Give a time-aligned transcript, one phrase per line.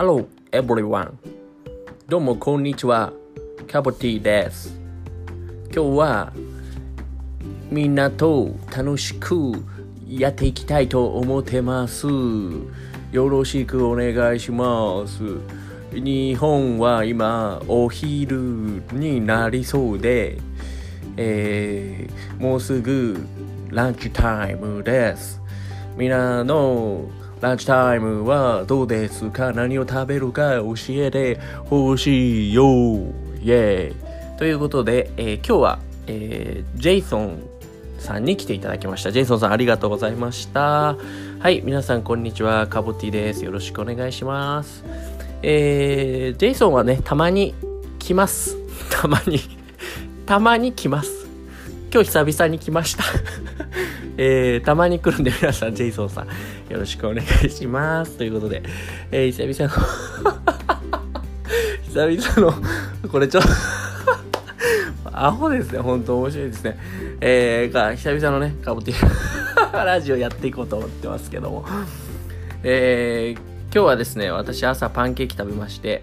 [0.00, 1.12] Hello everyone.
[2.08, 3.12] どうもこんにちは。
[3.70, 4.74] カボティです。
[5.64, 6.32] 今日は
[7.70, 9.52] みんなと楽しく
[10.08, 12.06] やっていきたいと思ってます。
[13.12, 15.22] よろしくお願いします。
[15.92, 20.38] 日本は今お昼になりそうで、
[21.18, 23.18] えー、もうすぐ
[23.68, 25.42] ランチタイムです。
[25.94, 27.04] みんなの
[27.40, 29.52] ランチタイムはどうですか？
[29.52, 33.94] 何を食べるか教えてほしいよイェーイ
[34.38, 37.42] ということで、えー、今日は、えー、ジェイソン
[37.98, 39.10] さんに来ていただきました。
[39.10, 40.96] ジェイソンさんありがとうございました。
[41.38, 42.66] はい、皆さんこんにちは。
[42.66, 43.42] カボティです。
[43.42, 44.84] よろしくお願いします。
[45.42, 47.54] えー、ジェイソンはね、たまに
[47.98, 48.58] 来ます。
[48.90, 49.40] たまに
[50.26, 51.26] たまに来ます。
[51.90, 53.02] 今日久々に来ました
[54.22, 56.26] えー、たまに来るんで皆さん、ジェイソンさん、
[56.70, 58.18] よろしくお願いします。
[58.18, 58.62] ということで、
[59.10, 59.82] えー、久々の
[62.12, 63.48] 久々の、これちょっと
[65.10, 66.78] アホですね、本当面白いですね。
[67.22, 71.64] えー、が、久々のね、カボティ ラジオやっていこうと思ってますけども。
[72.62, 73.40] えー、
[73.72, 76.02] 今日はですね、私朝パンケーキ食べまして、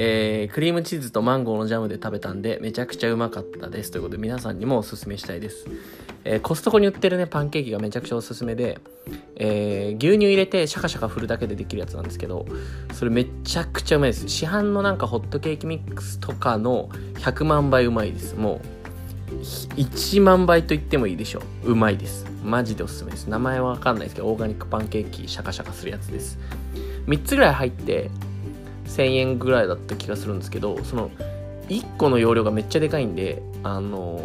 [0.00, 3.90] えー、クリームチーズとマンゴーのジャムで食べたんで、めちゃくちゃうまかったです。
[3.90, 5.66] ということで、皆さんにもおすすめしたいです。
[6.22, 8.78] えー、コストコに売ってるね、パンケーキがめちゃくちゃおすすめで、
[9.34, 12.46] えー、牛乳入れてシャカシャカ振るだけでできるやつなんですけど、
[12.92, 14.28] それめちゃくちゃうまいです。
[14.28, 18.36] 市販のなんかホットケーキミックスとかの100万倍うまいです。
[18.36, 18.60] も
[19.32, 19.34] う、
[19.74, 21.72] 1万倍と言ってもいいでしょう。
[21.72, 22.24] うまいです。
[22.44, 23.26] マジでおすすめです。
[23.26, 26.38] 名前はわかんないですけど、オーガニックパンケーキシャカシャカするやつです。
[27.08, 28.10] 3つぐらい入って、
[28.88, 31.10] 1000円ぐらいだった気がするんですけど、その、
[31.68, 34.18] 1個の容量がめっちゃでかいんで、あの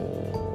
[0.49, 0.53] ー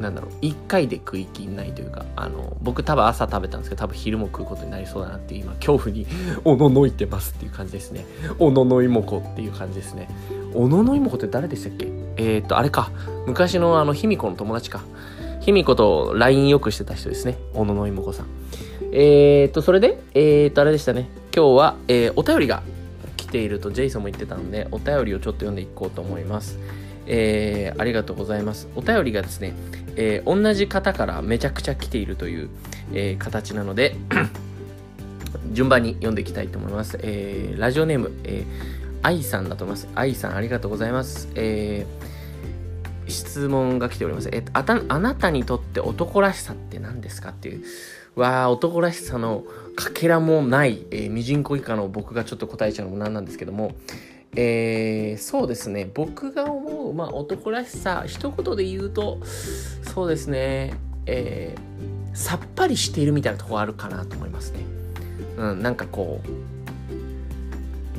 [0.00, 6.06] なんだろう1回で食いきんないというかあの僕多分朝食べたんですけど多分昼も食うことになりそうだなっていう今恐怖に
[6.44, 8.04] おののいてますっていう感じですね。
[8.38, 10.08] おののいもこっていう感じですね。
[10.54, 11.88] おののいもこって誰でしたっけ？
[12.16, 12.90] えー、っとあれか。
[13.26, 14.80] 昔のあの卑弥呼の友達か。
[15.40, 17.38] 卑弥呼と LINE よくしてた人ですね。
[17.54, 18.26] おののいもこさん。
[18.92, 21.08] え、っとそれでえ、っとあれでしたね。
[21.36, 22.62] 今日は、えー、お便りが
[23.18, 26.58] 来ているとジェイソンも言ってたのでお便りをちょっと読んでいこうと思います
[27.06, 28.68] えー、ありがとうございます。
[28.74, 29.54] お便りがですね、
[29.94, 32.50] えー、同じ方からめちゃくちゃ来ているという、
[32.92, 33.96] えー、形なので
[35.52, 36.98] 順番に読んでいきたいと思います。
[37.02, 39.88] えー、ラジオネーム、えー、愛さんだと思います。
[39.94, 41.28] 愛さんありがとうございます。
[41.36, 44.28] えー、質問が来ております。
[44.32, 47.64] えー、あたあなたにとって男らしさって何ですかっていう。
[48.16, 49.44] わあ男らしさの
[49.76, 53.76] かけらもない、えー、ミジンコ以下の僕がちょっと答えちゃうのもなんなんですけども、
[54.34, 55.88] えー、そうですね。
[55.94, 59.20] 僕が思う、まあ、男らしさ一言で言うと
[59.94, 64.60] そうですね、えー、さっぱりしているみたいなとこあるかなと思いますね。
[65.36, 66.28] うんなんかこう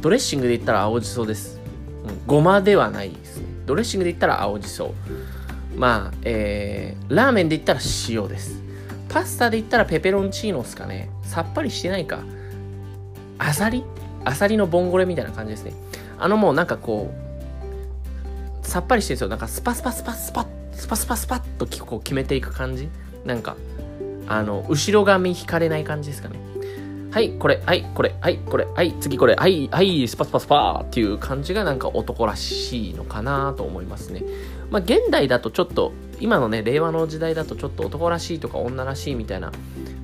[0.02, 1.60] ドレッシングで言ったら青じそです、
[2.08, 3.46] うん、ごまではないですね。
[3.68, 4.94] ドレッシングで言ったら青じそ。
[5.76, 8.67] まあえー、ラーメンで言ったら塩です。
[9.18, 11.10] パスタで言ったらペペロンチーノっすかね。
[11.24, 12.20] さっぱりしてないか。
[13.40, 13.84] あさり
[14.24, 15.74] あさりのボンゴレみたいな感じですね。
[16.20, 17.12] あのもうなんかこ
[18.62, 19.30] う、さっぱりしてるんですよ。
[19.30, 22.90] なんかスパスパスパスパッ、スパスパスパッとこう決めていく感じ。
[23.26, 23.58] なんか、
[24.28, 26.36] あの、後ろ髪引かれない感じですかね。
[27.12, 34.24] はい、これ、はい、これ、はい、これ、はい、次これ、はい、はい、スパスパスパーっていう感じがなんか男らしいのかなと思いますね。
[34.70, 39.52] まあ、現代だとちょっと、今のね、令和の時代だとちょっと男らしいとか女らしいみたいな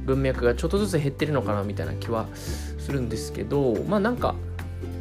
[0.05, 4.35] 文脈がちょっとずつ減ってるのかなみたいな気はするんですけど、まあなんか、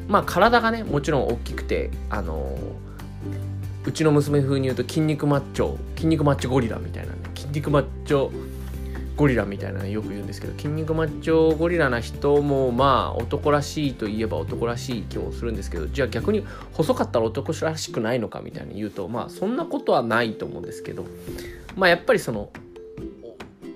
[0.09, 2.59] まあ体がねもちろん大きくてあの
[3.85, 8.31] うちの娘風に言うと筋肉マッチョ筋肉マッチョゴリラみたいなね筋肉マッチョ
[9.17, 21.05] ゴリラみたいな、ね、よく言うんですけど筋肉マッチョゴリラな人もまあ男らしいといえば男らしい気もするんですけどじゃあ逆に細かったら男らしくないのかみたいに言うとまあそんなことはないと思うんですけど
[21.77, 22.51] まあやっぱりその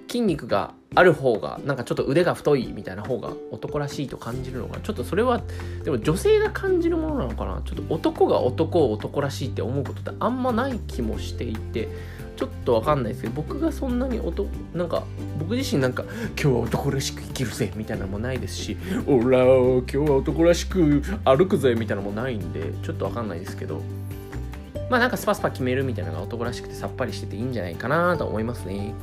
[0.09, 5.43] 筋肉がある方がなんかちょっと腕が太いみたいな方が男らしいと感じるのかちょっとそれは
[5.85, 7.61] でも女性が感じるものなのかな。
[7.67, 11.89] ちょっと男が男を男らしいって思うことってあんまない気もしていて
[12.37, 15.05] ちょっとわかんないですけど僕がそんなに男なんか
[15.39, 18.77] 僕自身なんか今日は男らしく生きるぜみたいなのもないですし
[19.07, 23.83] おら今日は男らしく歩くぜみたいなのもないんでちょっとわかんないですけど。
[24.89, 28.95] まあなんかスパスパ決めるみたいなのが男らしくてさっぱりしてていいんじゃないかなと思いますね。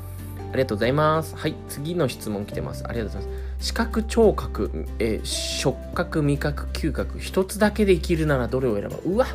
[0.54, 1.36] ありがとうございます。
[1.36, 2.84] はい、次の質問来てます。
[2.88, 3.66] ありがとうございます。
[3.66, 9.14] 視覚、聴覚、え触覚、味覚、嗅覚、一つだけで生きるならどれを選ぶ？
[9.14, 9.26] うわ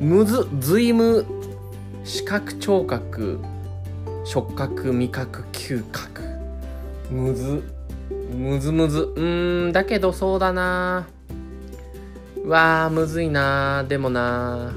[0.00, 1.24] むず、ずいむ、
[2.02, 3.38] 視覚、聴覚、
[4.24, 6.22] 触覚、味覚、嗅覚。
[7.08, 7.62] むず。
[8.36, 9.12] むずむず。
[9.14, 11.06] うーん、だけどそうだな
[12.42, 14.72] うわー、むずいなでもな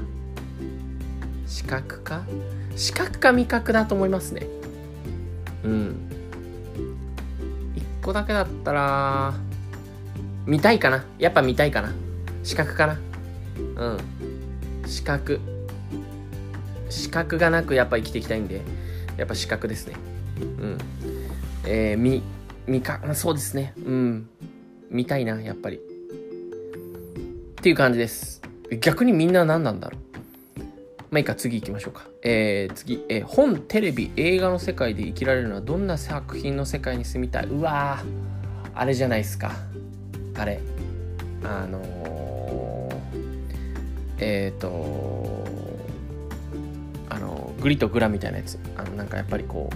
[1.46, 2.22] 視覚か？
[2.76, 4.46] 視覚か味覚だと思いますね。
[5.64, 5.96] うん。
[7.76, 9.34] 一個だけだったら、
[10.46, 11.92] 見たいかなやっぱ見たいかな
[12.42, 12.98] 視覚かな
[13.76, 13.98] うん。
[14.86, 15.40] 視覚。
[16.90, 18.60] 視覚がなくやっぱ生きていきたいんで、
[19.16, 19.94] やっぱ視覚ですね。
[20.40, 20.78] うん。
[21.64, 22.22] えー、み、
[22.66, 23.72] みか、まあそうですね。
[23.84, 24.28] うん。
[24.90, 25.76] 見たいな、やっぱり。
[25.76, 25.80] っ
[27.62, 28.42] ていう感じです。
[28.80, 30.11] 逆にみんな何なんだろう。
[31.12, 32.06] まあいいか、次行きましょうか。
[32.22, 38.02] えー、次、えー、本、テレビ、映画の世界で生きられるのはどんな作品の世界に住みたいうわ、
[38.74, 39.52] あれじゃないですか。
[40.34, 40.58] あれ。
[41.44, 42.94] あのー、
[44.20, 45.44] えっ、ー、と
[47.10, 48.58] あのグリとグラみたいなやつ。
[48.78, 49.68] あの、なんかやっぱりこ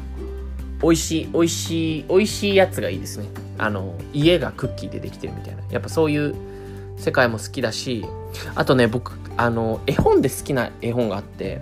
[0.80, 3.26] う、美味しい、美味しい、美味しいやつがいいですね。
[3.58, 5.62] あの、家がクッキーでできてるみたいな。
[5.70, 6.34] やっぱそういう
[6.96, 8.06] 世界も好きだし、
[8.54, 11.60] あとね、僕、あの、絵本で好きな絵本があって、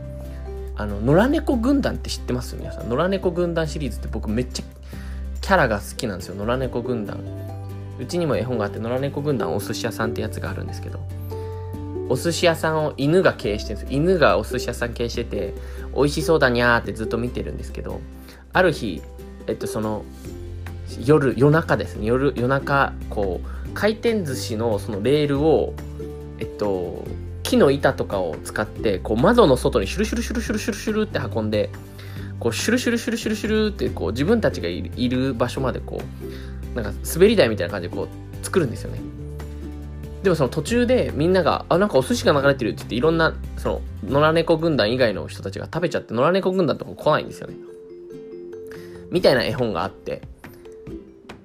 [0.76, 2.56] あの、野良猫軍団って知ってます？
[2.56, 2.88] 皆さん。
[2.88, 4.64] 野良猫軍団シリーズって僕めっちゃ
[5.40, 6.34] キャラが好きなんですよ。
[6.34, 7.20] 野良猫軍団。
[7.98, 10.98] うちにも絵本があって、野良猫軍団お寿司屋さんってやつがあるんですけど、
[12.08, 13.92] お寿司屋さんを犬が経営してるんです。
[13.92, 15.54] 犬がお寿司屋さん経営してて、
[15.94, 18.00] 美味しそうだにゃーってずっと見てるんですけど、
[18.52, 19.00] ある日、
[19.46, 20.04] えっと、その、
[21.04, 22.06] 夜、夜中ですね。
[22.06, 25.74] 夜、夜中、こう、回転寿司のそのレールを、
[26.40, 27.04] えっと、
[27.54, 31.70] 木の板とかを使って、こう、窓の外にシュルシュルシュルシュルシュルシュルって運んで、
[32.40, 36.00] こう、シュルシュルシュルシュルシュルって、こう、自分たちがいる場所まで、こ
[36.72, 39.00] う、なんか、滑り台みたいな感じで、こう、作るんですよね。
[40.22, 47.56] でもその途中でみんなが、あ、なんかお寿司が流れてるって言って、いろんな、その、野良猫軍団以外の人たちが食べちゃって、野良猫軍団とか来ないんですよね。
[49.10, 50.22] みたいな絵本があって、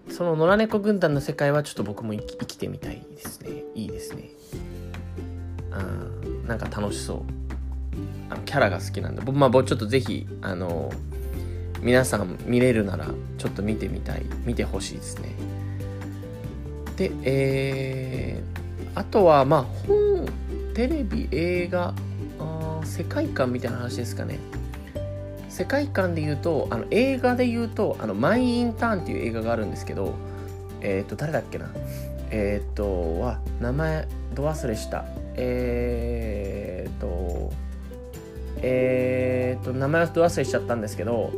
[0.09, 3.63] その野良猫軍団の世界はちょっと僕も生き生きてみたいですね。
[3.75, 4.29] いいですね。
[5.83, 7.21] うん、なんか楽しそう。
[8.29, 10.91] あのキャラが好きなんで、僕、まあ、ちょっとぜひ、あの、
[11.81, 15.29] 皆さん見れるなら、ちょっと見てみたい、見てほしいですね。
[16.97, 20.27] で、えー、あとは、まあ、本、
[20.73, 21.93] テレビ、映画、
[22.39, 24.39] あ世界観みたいな話ですかね。
[25.47, 30.13] 世界観で言うと、あの映画で言うと、あのマイ・インターンっていう映画があるんですけど、
[30.81, 31.69] えっ、ー、と、誰だっけな
[32.31, 35.05] えっ、ー、と、は、名前、ど忘れした。
[35.41, 37.51] えっ、と、
[38.61, 41.31] えっ、と、名前はど忘れしちゃったんですけど、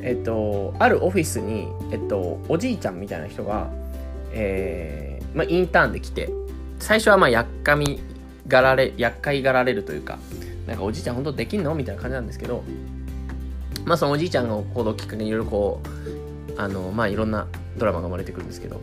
[0.00, 3.70] えっ、と、あるオフィスに、えっと、おじいちゃんみたいな人が、
[4.32, 6.30] えー、まあ、インターンで来て、
[6.78, 8.00] 最初はまあ、やっかみ
[8.48, 10.18] がられ、厄介がられるというか、
[10.66, 11.74] なんかおじいちゃん本当できんの？
[11.74, 12.64] みたいな感じなんですけど、
[13.84, 15.80] まあそのおじいちゃんの行動きっかけにいろいろこ
[16.56, 17.46] う、あの、まあいろんな
[17.76, 18.80] ドラマが生まれてくるんですけど、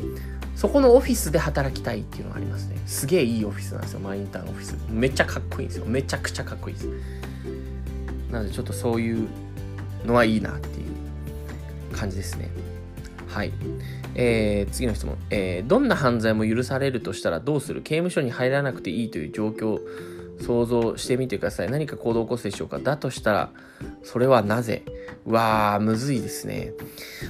[0.59, 2.77] そこのオフィスで働きたいっていうのがありますね。
[2.85, 4.75] すげえいいオフィスなんですよ、マインターンオフィス。
[4.89, 5.85] めっちゃかっこいいんですよ。
[5.85, 6.89] めちゃくちゃかっこいいです。
[8.29, 9.29] なのでちょっとそういう
[10.05, 12.49] のはいいなっていう感じですね。
[13.29, 13.53] はい。
[14.15, 15.67] えー、次の質問、えー。
[15.69, 17.81] どんな犯罪も許されるとしたらどうする？
[17.81, 19.79] 刑務所に入らなくていいという状況
[20.41, 21.71] 想像してみてください。
[21.71, 22.79] 何か行動を起こすでしょうか？
[22.79, 23.49] だとしたら、
[24.03, 24.83] それはなぜ？
[25.25, 26.73] わー、むずいですね。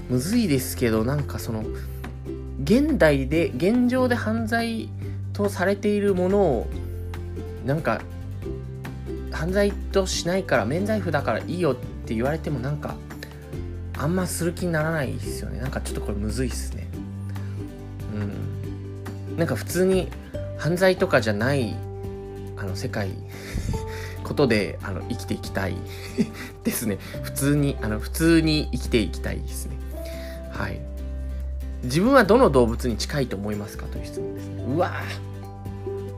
[0.09, 1.63] むずいですけど、なんかその、
[2.63, 4.89] 現代で、現状で犯罪
[5.33, 6.67] とされているものを、
[7.65, 8.01] なんか、
[9.31, 12.95] 犯罪としないから免罪符だからいいよって言われてもなんか、
[13.97, 15.59] あんまする気にならないですよね。
[15.59, 16.87] なんかちょっとこれむずいっすね。
[18.13, 19.37] うん。
[19.37, 20.09] なんか普通に
[20.57, 21.75] 犯罪とかじゃない
[22.57, 23.09] あの世界
[24.23, 25.75] ことであの生きていきたい
[26.63, 29.77] ですね普通にあの普通に生きていきたいですね
[30.51, 30.81] はい
[31.83, 34.63] 自分はどの動物に近いと思いますかという質問ですね。
[34.67, 34.91] うわ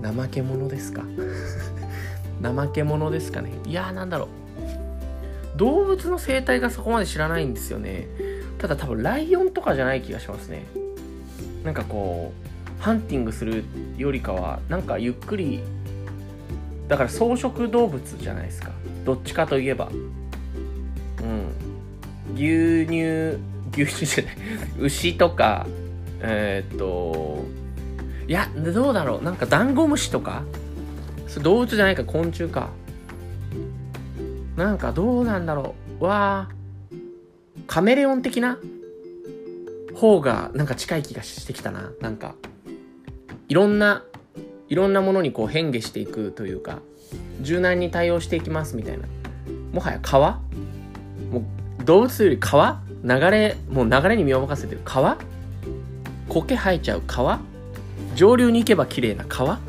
[0.02, 1.04] 怠け者ですか？
[2.42, 3.52] 怠け者ですかね？
[3.66, 5.58] いやーなんだろう。
[5.58, 8.08] 動物の生態がそこまで知らないんですよね。
[8.58, 10.64] ただ多分ライオンとかじゃない気がしますね。
[11.64, 12.32] なんかこ
[12.80, 13.64] うハンティングする
[13.98, 15.62] よりかはなんかゆっくり
[16.88, 18.72] だから草食動物じゃないですか。
[19.06, 19.90] どっちかといえば。
[21.22, 22.36] うん。
[22.36, 23.38] 牛乳
[23.76, 24.36] 牛じゃない。
[24.80, 25.68] 牛とか
[26.20, 27.44] えー、っと
[28.28, 29.24] いやどうだろう。
[29.24, 30.44] なんかダンゴムシとか？
[31.42, 32.04] 動物じゃないか。
[32.04, 32.70] 昆虫か。
[34.56, 36.04] なんかどうなんだろう。
[36.04, 36.50] わ
[37.68, 38.58] カメレオン的な？
[39.96, 41.92] 方がなんか近い気がしてきたな。
[42.02, 42.36] なんか
[43.48, 44.04] いろんな
[44.70, 46.80] いろんなものにこう変化していくというか
[47.42, 49.06] 柔軟に対応していきますみたいな。
[49.74, 50.40] もはや川？
[51.32, 51.44] も
[51.80, 52.82] う動物より川？
[53.04, 55.18] 流れもう流れに身を任せてる川？
[56.30, 57.40] 苔生えちゃう川？
[58.16, 59.60] 上流に行けば綺麗な川？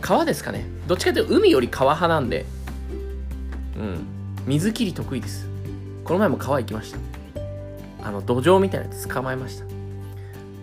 [0.00, 0.66] 川ですかね。
[0.88, 2.44] どっちかというと海より川派なんで。
[3.76, 4.06] うん。
[4.46, 5.46] 水切り得意です。
[6.04, 6.98] この前も川行きました。
[8.02, 9.64] あの土壌みたいなやつ捕まえました。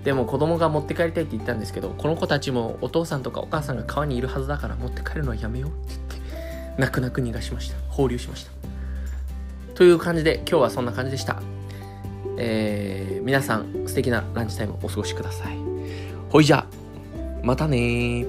[0.04, 7.78] でも子供が持って帰りたいって言ったんですけどこの子たちもお父さんとかお母さんが川にいるはずだから持って帰るのはやめようって言って泣く泣く逃がしました。
[7.90, 8.52] 放流しました。
[9.76, 11.42] という感じで今日はそんな感じでした。
[12.42, 15.58] えー、皆さん素敵なランチタイムお過ごしください。
[16.30, 16.66] ほいじゃ
[17.44, 18.26] またね